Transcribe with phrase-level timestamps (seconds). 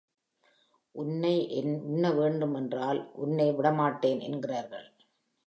[0.95, 4.87] உன்னை உன்ன வேண்டுமென்றால் உன்ன விடமாட்டேன் என்கிறார்கள்.